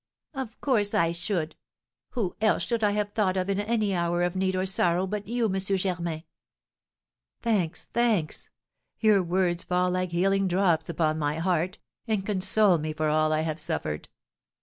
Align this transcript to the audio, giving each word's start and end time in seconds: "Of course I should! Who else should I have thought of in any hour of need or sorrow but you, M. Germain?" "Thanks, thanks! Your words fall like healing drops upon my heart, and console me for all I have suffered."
"Of 0.33 0.59
course 0.61 0.95
I 0.95 1.11
should! 1.11 1.55
Who 2.13 2.35
else 2.41 2.63
should 2.63 2.83
I 2.83 2.89
have 2.93 3.13
thought 3.13 3.37
of 3.37 3.51
in 3.51 3.59
any 3.59 3.93
hour 3.93 4.23
of 4.23 4.35
need 4.35 4.55
or 4.55 4.65
sorrow 4.65 5.05
but 5.05 5.27
you, 5.27 5.45
M. 5.45 5.53
Germain?" 5.59 6.23
"Thanks, 7.43 7.85
thanks! 7.85 8.49
Your 8.99 9.21
words 9.21 9.63
fall 9.63 9.91
like 9.91 10.09
healing 10.11 10.47
drops 10.47 10.89
upon 10.89 11.19
my 11.19 11.37
heart, 11.37 11.77
and 12.07 12.25
console 12.25 12.79
me 12.79 12.93
for 12.93 13.09
all 13.09 13.31
I 13.31 13.41
have 13.41 13.59
suffered." 13.59 14.09